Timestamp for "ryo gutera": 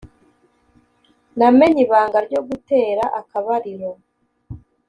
2.27-3.03